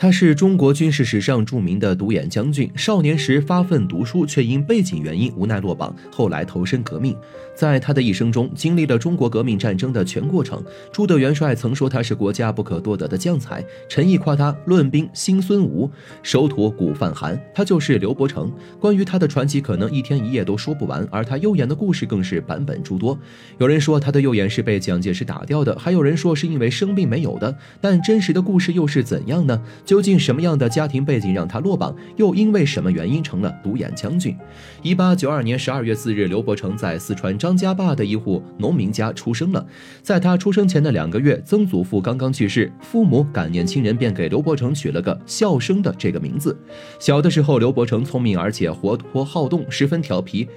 [0.00, 7.14] 他是中国军事史上著名的独眼将军，少年时发奋读书，却因背景原因无奈落榜，后来投身革命。
[7.54, 10.64] 在他的一生中，经历了中国革命战争的全过程。
[10.90, 15.90] 朱德元帅曾说他是国家不可多得的将才，陈毅夸他论兵新孙吴，
[16.22, 17.38] 守土古范韩。
[17.54, 18.50] 他就是刘伯承。
[18.80, 23.18] 关于他的传奇，可能一天一夜都说不完，而他右眼的故事更是版本诸多。
[23.58, 27.54] 有人说他的右眼是被蒋介石打掉的，还有人说是因为生病没有的。
[27.82, 29.60] 但真实的故事又是怎样呢？
[29.90, 31.92] 究竟什么样的家庭背景让他落榜？
[32.16, 34.38] 又因为什么原因成了独眼将军？
[34.82, 39.66] 一八九二年十二月四日，刘伯承在四川张家坝的一户农民家出生了。
[40.00, 46.56] 在他出生前的两个月，曾祖父刚刚去世，父母感念亲人，便给刘伯承取了个孝生的这个名字。
[47.00, 50.48] 小的时候，刘伯承聪明而且活泼好动，十分调皮，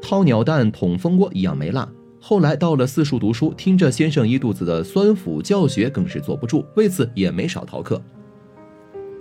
[0.00, 1.88] 掏鸟蛋、捅蜂窝一样没落。
[2.18, 8.02] 后来到了四处读书，听着先生一肚子的酸腐教学，更是坐不住，为此也没少逃课。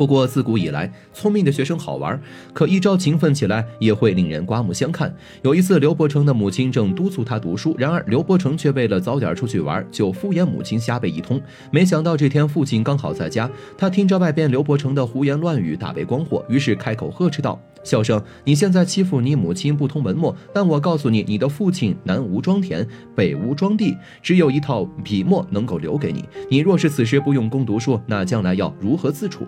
[0.02, 2.20] 不过自古以来，聪明的学生好玩，
[2.54, 5.16] 可一朝勤奋起来也会令人刮目相看。
[5.44, 11.40] 有一次，刘伯承的母亲正督促他读书，然而刘伯承却为了早点出去玩，就敷衍母亲瞎背一通。
[11.70, 17.62] 没想到这天父亲刚好在家，他听着外边刘伯承的胡言乱语，大为光火，于是开口呵斥道。
[17.84, 26.24] 笑声，你现在欺负你母亲不通文墨，但我告诉你，你的父亲南无庄田，北无庄地，只有一套笔墨能够留给你。
[26.50, 29.46] 你若是此时不用功读书，那将来要如何自处？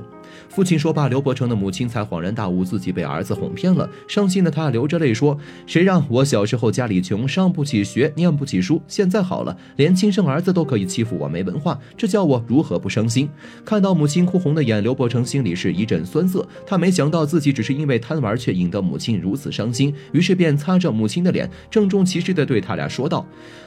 [0.49, 3.87] 父亲说罢，刘伯承的母亲才恍然大悟，自己被儿子哄骗了。
[4.07, 13.29] 伤心的他流着泪说：“谁让我小时候家里穷，上不起学，念不起书，现在好了，连亲生儿子都可以欺负我没文化，这叫我如何不伤心？”
[13.63, 16.47] 看到母亲哭红的眼，刘伯承心里是一阵酸涩。
[16.65, 18.23] 他没想到自己只是因为贪。
[18.23, 23.25] 玩却引得母亲如此伤心，于是便擦着母亲的脸，郑重其事地对他俩说道：“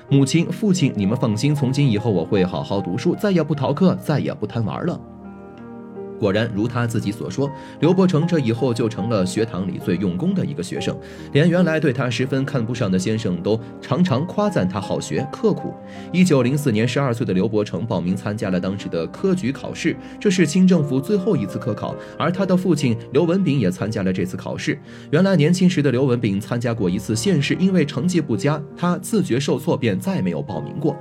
[0.09, 4.99] 母亲、父亲，你们放心，从今以后我会好好读书，再也不逃课，再也不贪玩了。”
[6.19, 7.51] 果然如他自己所说，
[7.81, 10.97] 刘伯承这以后就成了学堂里最用功的一个学生，
[11.33, 15.75] 连原来对他十分看不上的先生都常常夸赞他好学刻苦。
[16.13, 24.79] 一九零四年，十二岁的刘伯承报名参加了当时的科举考试，这是清政府最后一次科考，而他的父亲刘文炳也参加了这次考试。
[25.11, 30.97] 原来年轻时的刘文炳参加过一次县试，因为成绩不佳，他自觉受挫，便再没有报名过。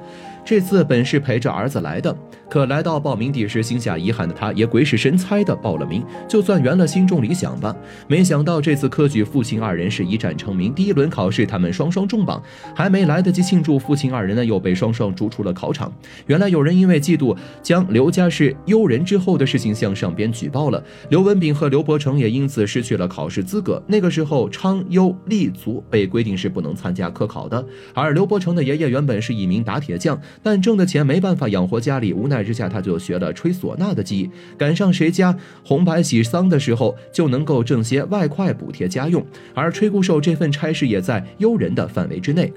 [0.45, 2.15] 这次本是陪着儿子来的，
[2.47, 7.75] 可来到报名地时，心下遗憾的他，也鬼使神差的报了名，就算圆了心中理想吧。
[8.07, 10.71] 没想到这次科举，父亲二人是一战成名。
[10.71, 12.39] 第一轮考试，他们双双中榜，
[12.75, 15.91] 还没来得及庆祝，父亲二人呢又被双双逐出了考场。
[16.27, 20.83] 原来有人因为嫉妒，将刘家是优人之后的事情向上边举报了。
[21.09, 23.81] 刘文炳和刘伯承也因此失去了考试资格。
[23.87, 30.15] 那个时候，昌优立族被规定是不能参加科考的，而刘伯承的爷爷原本是一名打铁匠。
[30.43, 34.29] 但挣的钱没办法养活家里，无奈之下，他就学了吹唢呐的技艺。
[34.57, 39.25] 赶上谁家红白喜丧的时候，就能够挣些外快补贴家用。
[39.53, 42.51] 而吹鼓手这份差事也在优人的范围之内。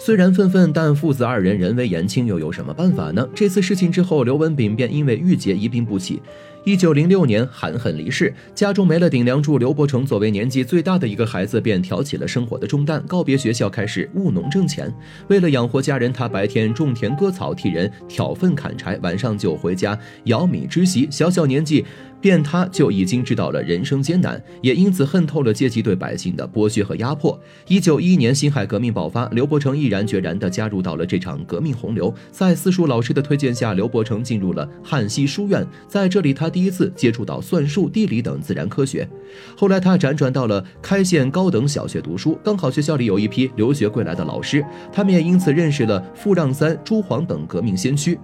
[0.00, 3.28] 虽然愤愤，但父子二人人微言轻，又有什么办法呢？
[3.34, 6.22] 这次事情之后，刘文炳便因为郁结一病不起。
[6.68, 9.56] 一九零六年，含恨离世，家中没了顶梁柱。
[9.56, 13.02] 刘伯承作为年纪最大的一个孩子，便挑起了生活的重担。
[13.06, 14.94] 告别学校，开始务农挣钱。
[15.28, 21.08] 为了养活家人，他白天种田割草，替人挑粪砍柴，晚上就回家舀米织席。
[21.10, 21.86] 小小年纪。
[22.20, 27.38] 便他就已经知道了人生艰难，也因此恨透了阶级对百姓的剥削和压迫。
[27.68, 32.12] 一九一一年辛亥革命爆发，刘伯承毅然决然地加入到了这场革命洪流。
[32.30, 39.08] 在私塾老师的推荐下，刘伯承进入了汉西书院，在这里他第一次接触到算术、地理等自然科学。
[39.56, 48.18] 后来他辗转到了开县高等小学读书，刚好学校里有一批留学归来的老师，他们也因此认识了傅让三、朱晃等革命先驱。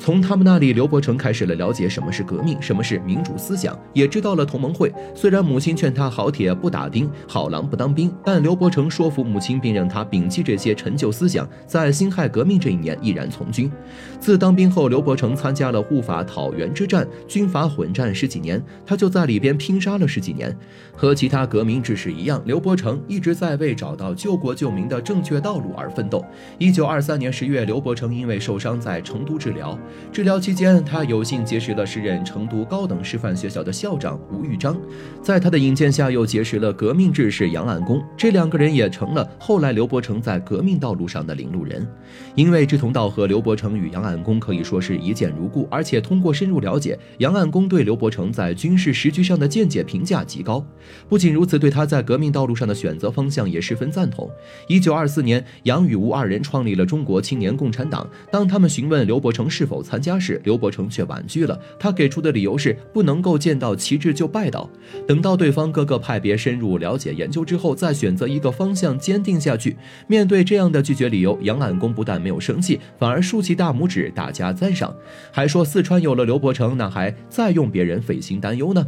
[0.00, 4.90] 从他们那里，刘伯承开始了了解什么是革命，什么是民主思想，也知道了同盟会。
[5.14, 13.70] 虽然母亲劝他好铁不打钉，好狼不当兵，但刘伯承说服母亲，并让他摒弃这些陈旧思想，在辛亥革命这一年毅然从军。
[14.18, 20.56] 自当兵后，刘伯承参加了护法讨袁之战，军阀混战十几年，他就在里边拼杀了十几年。
[20.96, 26.24] 和其他革命志士一样，刘伯承一直在为找到救国救民的正确道路而奋斗。
[26.56, 29.78] 一九二三年十月，刘伯承因为受伤在成都治疗。
[30.12, 34.76] 治疗期间，他有幸结识了时任成都高等师范学校的校长吴玉章，
[35.22, 41.86] 在他的引荐下，又结识了革命志士杨岸公，这两个人也成了后来刘伯承在革命道路上的领路人。
[42.34, 50.64] 因为志同道合，刘伯承与杨岸公可以说是一见如故，而且通过深入了解，杨岸公对刘伯承在军事时局上的见解评价极高。
[51.08, 54.28] 不仅如此，对他在革命道路上的选择方向也十分赞同。
[54.66, 58.08] 一九二四年，杨与吴二人创立了中国青年共产党。
[58.30, 61.58] 当他们询问刘伯承是否参加时，刘伯承却婉拒了。
[61.78, 64.68] 他给出的理由是不能够见到旗帜就拜倒，
[65.06, 69.76] 等到对方各个派别深入了解研究之后，再选择一个方向坚定下去。
[70.06, 74.94] 面对这样的拒绝理由，杨暗公不但没有生气，反而竖起大拇指，大加赞赏，
[75.30, 78.86] 还说四川有了刘伯承，那还再用别人费心担忧呢？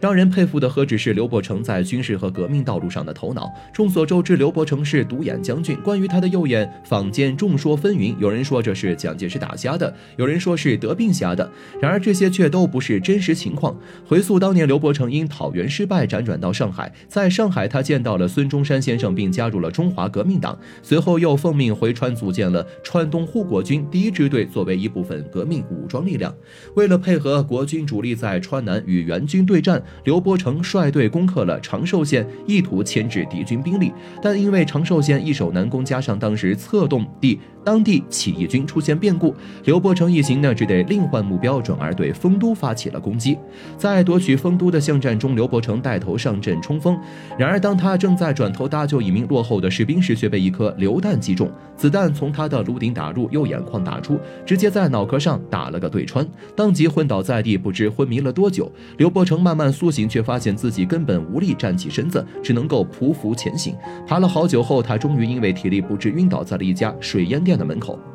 [0.00, 3.52] 让人佩服的何止是刘伯承在军事和革命道路上的头脑？
[3.72, 5.76] 众所周知，刘伯承是独眼将军。
[5.84, 11.46] 关于他的右眼，坊间众说纷纭，有人说这是蒋介石打瞎的，有有人说是得病瞎的。
[11.78, 13.76] 然而这些却都不是真实情况。
[14.08, 20.58] 回溯当年，刘伯承因讨袁失败，辗转到上海，在上海他见到了孙中山先生，并加入了中华革命党。
[20.82, 26.34] 随后又奉命回川组建了川东护国军第一支队，作为一部分革命武装力量。
[26.74, 29.82] 为了配合国军主力在川南与援军对战。
[30.04, 33.92] 刘伯承率队攻克了长寿县，意图牵制敌军兵力，
[34.22, 37.38] 但因为长寿县易守难攻，加上当时策动地。
[37.64, 39.34] 当地起义军出现变故，
[39.64, 43.38] 刘伯承一行呢只得另换目标，转而对丰都发起了攻击。
[43.78, 46.98] 在夺取丰都的巷战中，刘伯承带头上阵冲锋。
[47.38, 58.70] 然而，当他正在转头搭救一名落后的士兵时，却被一颗榴弹击中，子弹从他的颅顶打入，右眼眶打出，直接在脑壳上打了个对穿，当即昏倒在地，不知昏迷了多久。
[58.98, 63.74] 刘伯承慢慢苏醒，却发现自己根本无力站起身子，只能够匍匐前行。
[64.06, 67.54] 爬了好久后，他终于因为体力不支晕倒在了一家水烟店。
[67.54, 68.13] 的门口。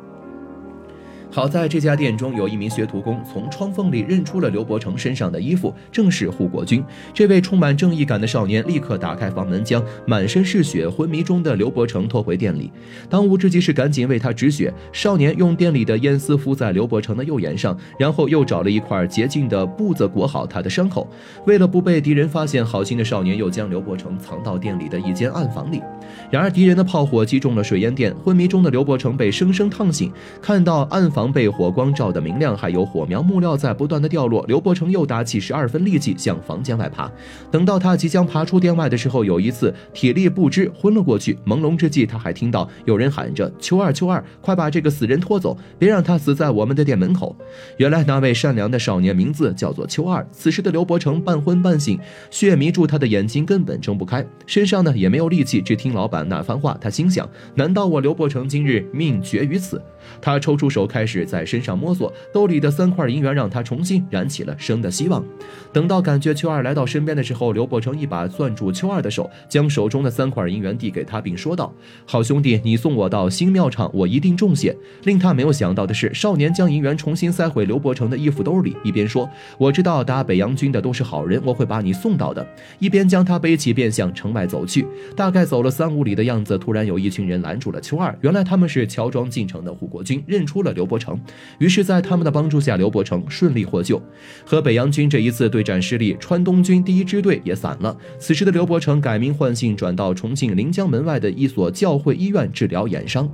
[1.32, 6.84] 好在这家店中有一名学徒工从窗缝里认出了刘伯承身上的衣服，正是护国军。
[7.14, 12.72] 这位充满正义感的少年立刻打开房门，将满身是血、昏迷中的刘伯承拖回店里。
[13.08, 14.74] 当务之急是赶紧为他止血。
[14.92, 21.08] 少年用店里的烟丝敷在刘伯承的右眼上，然后又找了一块洁净的布子裹好他的伤口。
[21.46, 25.80] 为了不被敌人发现，好心的少年又将刘伯承藏到店里的一间暗房里。
[26.28, 30.12] 然而敌人的炮火击中了水烟店，昏迷中的刘伯承被生生烫醒。
[30.42, 31.19] 看到暗房。
[31.20, 34.42] 防被火光照得明亮，还有火苗木料在不断的掉落。
[34.48, 37.12] 刘伯承又打起十二分力气向房间外爬。
[37.50, 41.36] 等到他即将爬出店外的时候，有一次体力不支昏了过去。
[41.44, 47.36] 朦胧之际，他还听到有人喊着：“秋二，秋二，快把这个死人拖走，别让他死在我们的店门口。”
[47.76, 50.26] 原来那位善良的少年名字叫做秋二。
[50.32, 52.00] 此时的刘伯承半昏半醒，
[52.30, 55.60] 血迷住他的眼睛，根本睁不开，身上呢也没有力气。
[55.60, 59.82] 只听老板那番话，他心想：难道我刘伯承今日命绝于此？
[60.22, 61.09] 他抽出手开始。
[61.10, 65.24] 是在身上摸索，兜里的三块银元让他重新燃起了生的希望。
[65.72, 71.72] 等到感觉秋二来到身边的时候，刘伯承一把攥住秋二的手，将手中的三块银元递给他，并说道
[72.06, 79.28] ：“好兄弟，你送我到新庙场，我一定重谢。”令他没有想到的是，少年将银元重新塞回刘伯承的衣服兜里，一边说
[79.58, 82.46] ：“我知道打北洋军的都是好人，我会把你送到的。”
[82.78, 84.86] 一边将他背起，便向城外走去。
[85.16, 88.16] 大概走了三五里的样子，突然有一群人拦住了秋二。
[88.20, 90.99] 原来他们是乔装进城的护国军，认出了刘伯。
[91.00, 91.18] 成，
[91.58, 94.00] 于是，在他们的帮助下，刘伯承顺利获救。
[94.44, 97.96] 和北洋军这一次对战失利，川东军第一支队也散了。
[98.18, 103.28] 此时的刘伯承改名换姓，转到重庆临江门外的一所教会医院治疗眼伤。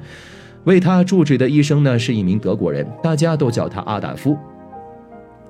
[0.65, 4.37] 为他住治的医生呢，是一名德国人，大家都叫他阿达夫。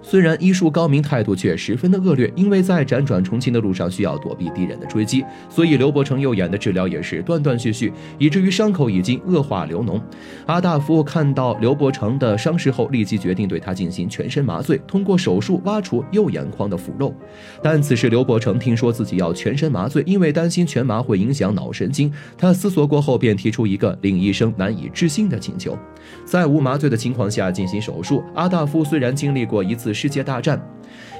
[0.02, 2.32] 虽然医术高明，态度却十分的恶劣。
[2.36, 10.00] 因为在辗转重庆的路上需要躲避敌人的追击，所以刘伯承右眼的治疗也是断断续续，以至于伤口已经恶化流脓。
[10.46, 17.12] 阿大夫看到刘伯承的伤势后，立即决定对他进行全身麻醉，通过手术挖除右眼眶的腐肉。
[17.60, 25.76] 但此时刘伯承听说自己要全身麻醉，因为担心全麻会影响脑神经，他思索过后便提出一个令医生难以置信的请求：
[26.24, 28.22] 在无麻醉的情况下进行手术。
[28.34, 29.95] 阿大夫虽然经历过一次。
[29.96, 30.60] 世界大战。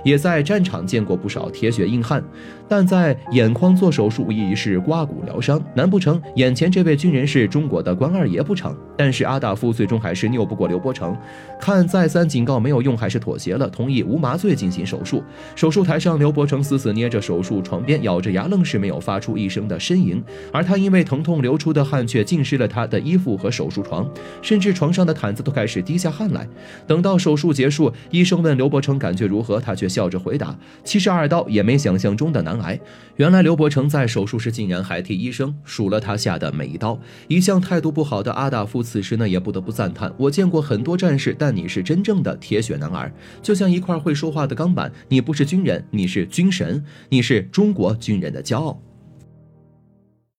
[0.05, 2.23] 也在战场见过不少铁血硬汉，
[2.69, 5.63] 但在眼眶做手术无疑是刮骨疗伤。
[5.75, 8.77] 难不成眼前这位军人是中国的关二爷不成？
[8.97, 11.17] 但是阿大夫最终还是拗不过刘伯承，
[11.61, 15.23] 看再三警告没有用，还是妥协了，同意无麻醉进行手术。
[15.55, 20.23] 手术台上，刘伯承死死捏着手术床边，咬着牙，愣是没有发出一声的呻吟。
[20.53, 24.09] 而他因为疼痛流出的汗却浸湿了他的衣服和手术床，
[24.41, 26.49] 甚至床上的毯子都开始滴下汗来。
[26.87, 29.87] 等到手术结束，医生问刘伯承感觉如何，他却。
[29.97, 32.79] 笑着回答：“七十二刀也没想象中的难挨。”
[33.17, 36.99] 原来刘伯承在手术时竟然还替医生数了他下的每一刀。
[37.29, 43.11] 一向态度不好的阿大夫此时呢也不得不赞叹：“我见过很多战士，但你是真正的铁血男儿，
[43.43, 44.93] 就像一块会说话的钢板。
[45.09, 48.79] 你不是军人，你是军神，你是中国军人的骄傲。”